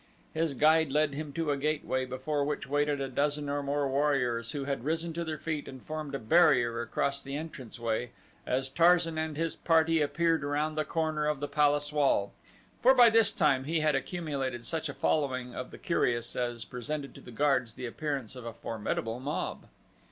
His 0.33 0.55
guide 0.55 0.91
led 0.91 1.13
him 1.13 1.31
to 1.33 1.51
a 1.51 1.57
gateway 1.57 2.05
before 2.05 2.43
which 2.43 2.65
waited 2.65 2.99
a 2.99 3.07
dozen 3.07 3.47
or 3.51 3.61
more 3.61 3.87
warriors 3.87 4.51
who 4.51 4.63
had 4.65 4.83
risen 4.83 5.13
to 5.13 5.23
their 5.23 5.37
feet 5.37 5.67
and 5.67 5.79
formed 5.85 6.15
a 6.15 6.17
barrier 6.17 6.81
across 6.81 7.21
the 7.21 7.35
entrance 7.35 7.79
way 7.79 8.09
as 8.43 8.67
Tarzan 8.67 9.19
and 9.19 9.37
his 9.37 9.55
party 9.55 10.01
appeared 10.01 10.43
around 10.43 10.73
the 10.73 10.85
corner 10.85 11.27
of 11.27 11.39
the 11.39 11.47
palace 11.47 11.93
wall, 11.93 12.33
for 12.81 12.95
by 12.95 13.11
this 13.11 13.31
time 13.31 13.65
he 13.65 13.81
had 13.81 13.93
accumulated 13.93 14.65
such 14.65 14.89
a 14.89 14.95
following 14.95 15.53
of 15.53 15.69
the 15.69 15.77
curious 15.77 16.35
as 16.35 16.65
presented 16.65 17.13
to 17.13 17.21
the 17.21 17.29
guards 17.29 17.75
the 17.75 17.85
appearance 17.85 18.35
of 18.35 18.43
a 18.43 18.53
formidable 18.53 19.19
mob. 19.19 19.67